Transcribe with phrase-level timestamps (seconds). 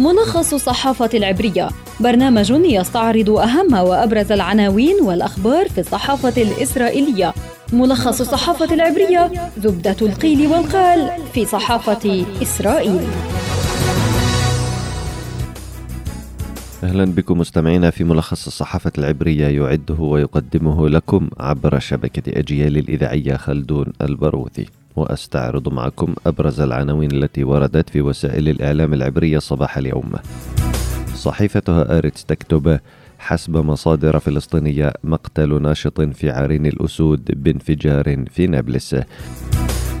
[0.00, 1.68] ملخص الصحافة العبرية.
[2.00, 7.34] برنامج يستعرض أهم وأبرز العناوين والأخبار في الصحافة الإسرائيلية.
[7.72, 13.00] ملخص الصحافة العبرية زبدة القيل والقال في صحافة إسرائيل.
[16.84, 23.86] أهلا بكم مستمعينا في ملخص الصحافة العبرية يعده ويقدمه لكم عبر شبكة أجيال الإذاعية خلدون
[24.02, 24.66] البروثي.
[25.00, 30.12] وأستعرض معكم أبرز العناوين التي وردت في وسائل الإعلام العبرية صباح اليوم.
[31.14, 32.80] صحيفة هآرتس تكتب
[33.18, 38.96] حسب مصادر فلسطينية مقتل ناشط في عرين الأسود بانفجار في نابلس.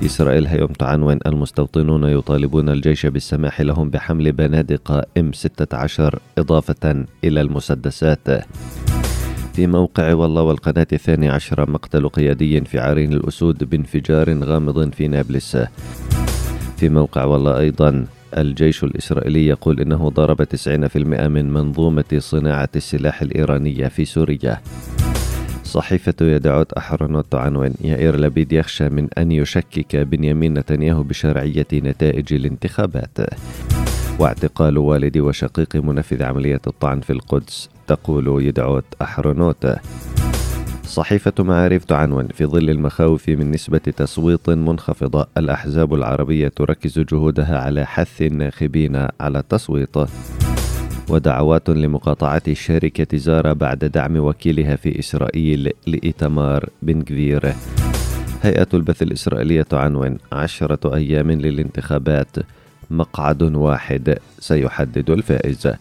[0.04, 8.28] إسرائيل هيوم تعنون المستوطنون يطالبون الجيش بالسماح لهم بحمل بنادق إم 16 إضافة إلى المسدسات.
[9.60, 15.56] في موقع والا والقناة الثانية عشرة مقتل قيادي في عرين الأسود بانفجار غامض في نابلس.
[16.76, 20.96] في موقع والله أيضا الجيش الإسرائيلي يقول إنه ضرب 90%
[21.28, 24.60] من منظومة صناعة السلاح الإيرانية في سوريا.
[25.64, 33.18] صحيفة يدعوت أحرنوت تعنون يائير لبيد يخشى من أن يشكك بنيامين نتنياهو بشرعية نتائج الانتخابات.
[34.18, 37.79] واعتقال والد وشقيق منفذ عملية الطعن في القدس.
[37.90, 39.66] تقول يدعوت أحرنوت.
[40.84, 47.86] صحيفة معارف تعنون في ظل المخاوف من نسبة تصويت منخفضة الأحزاب العربية تركز جهودها على
[47.86, 49.96] حث الناخبين على التصويت.
[51.08, 57.54] ودعوات لمقاطعة شركة زارا بعد دعم وكيلها في إسرائيل لإيتمار بن كفير.
[58.42, 62.36] هيئة البث الإسرائيلية تعنون عشرة أيام للانتخابات
[62.90, 65.74] مقعد واحد سيحدد الفائز.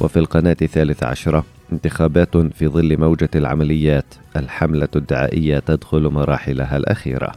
[0.00, 7.32] وفي القناة الثالثة عشرة انتخابات في ظل موجة العمليات الحملة الدعائية تدخل مراحلها الأخيرة.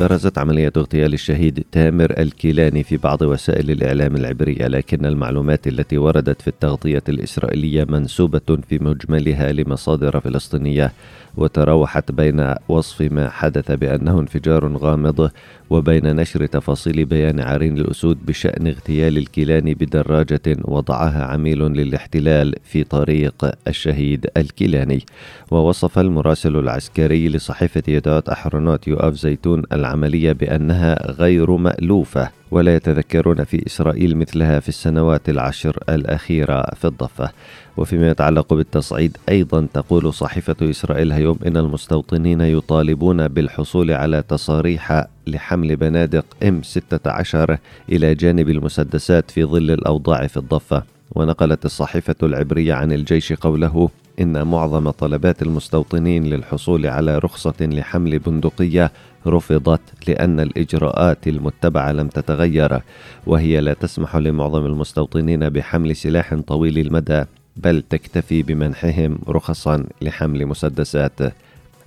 [0.00, 6.42] برزت عملية اغتيال الشهيد تامر الكيلاني في بعض وسائل الإعلام العبرية لكن المعلومات التي وردت
[6.42, 10.92] في التغطية الإسرائيلية منسوبة في مجملها لمصادر فلسطينية
[11.36, 15.30] وتراوحت بين وصف ما حدث بأنه انفجار غامض
[15.70, 23.50] وبين نشر تفاصيل بيان عرين الأسود بشأن اغتيال الكيلاني بدراجة وضعها عميل للاحتلال في طريق
[23.68, 25.04] الشهيد الكيلاني.
[25.50, 33.66] ووصف المراسل العسكري لصحيفة يدات أحرنوت يؤاف زيتون العملية بأنها غير مألوفة ولا يتذكرون في
[33.66, 37.30] إسرائيل مثلها في السنوات العشر الأخيرة في الضفة.
[37.76, 45.76] وفيما يتعلق بالتصعيد أيضا تقول صحيفة إسرائيل هيوم إن المستوطنين يطالبون بالحصول على تصاريح لحمل
[45.76, 47.58] بنادق إم 16
[47.92, 50.82] إلى جانب المسدسات في ظل الأوضاع في الضفة.
[51.14, 53.88] ونقلت الصحيفة العبرية عن الجيش قوله
[54.20, 58.92] إن معظم طلبات المستوطنين للحصول على رخصة لحمل بندقية
[59.26, 62.80] رفضت لأن الإجراءات المتبعة لم تتغير
[63.26, 67.24] وهي لا تسمح لمعظم المستوطنين بحمل سلاح طويل المدى
[67.56, 71.20] بل تكتفي بمنحهم رخصا لحمل مسدسات.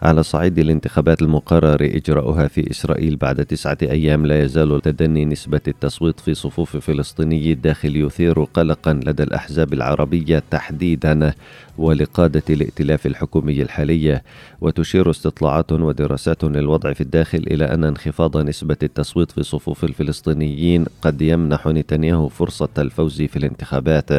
[0.02, 6.20] على صعيد الانتخابات المقرر إجراؤها في إسرائيل بعد تسعة أيام لا يزال تدني نسبة التصويت
[6.20, 11.34] في صفوف فلسطيني الداخل يثير قلقا لدى الأحزاب العربية تحديدا
[11.78, 14.24] ولقادة الائتلاف الحكومي الحالية
[14.62, 21.22] وتشير استطلاعات ودراسات للوضع في الداخل إلى أن انخفاض نسبة التصويت في صفوف الفلسطينيين قد
[21.22, 24.10] يمنح نتنياهو فرصة الفوز في الانتخابات.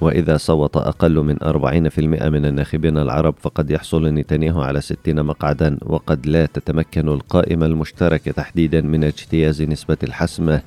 [0.00, 6.26] وإذا صوت أقل من 40% من الناخبين العرب فقد يحصل نتنياهو على 60 مقعدا وقد
[6.26, 10.58] لا تتمكن القائمة المشتركة تحديدا من اجتياز نسبة الحسم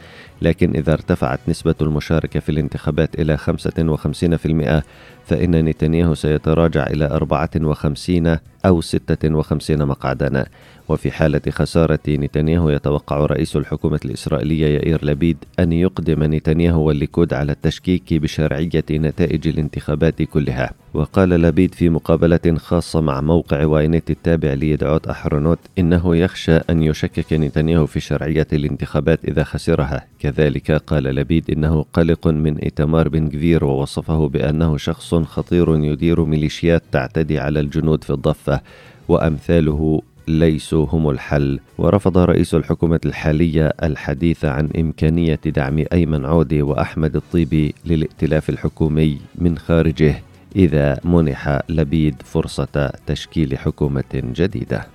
[0.41, 4.83] لكن إذا ارتفعت نسبة المشاركة في الانتخابات إلى 55%
[5.25, 10.45] فإن نتنياهو سيتراجع إلى 54 أو 56 مقعدا.
[10.89, 17.51] وفي حالة خسارة نتنياهو يتوقع رئيس الحكومة الإسرائيلية يائير لبيد أن يقدم نتنياهو والليكود على
[17.51, 20.84] التشكيك بشرعية نتائج الانتخابات كلها.
[20.95, 27.33] وقال لبيد في مقابلة خاصة مع موقع واينت التابع ليديعوت أحرونوت إنه يخشى أن يشكك
[27.33, 30.05] نتنياهو في شرعية الانتخابات إذا خسرها.
[30.19, 36.83] كذلك قال لبيد إنه قلق من إيتمار بن كفير ووصفه بأنه شخص خطير يدير ميليشيات
[36.91, 38.61] تعتدي على الجنود في الضفة
[39.07, 41.59] وأمثاله ليسوا هم الحل.
[41.77, 49.57] ورفض رئيس الحكومة الحالية الحديث عن إمكانية دعم أيمن عودي وأحمد الطيبي للائتلاف الحكومي من
[49.57, 50.21] خارجه.
[50.55, 54.87] إذا منح لبيد فرصة تشكيل حكومة جديدة.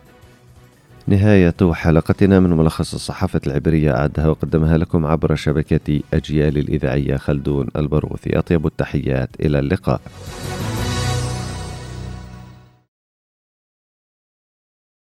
[1.06, 8.38] نهاية حلقتنا من ملخص الصحافة العبرية أعدها وقدمها لكم عبر شبكة أجيال الإذاعية خلدون البروثي
[8.38, 10.00] أطيب التحيات إلى اللقاء.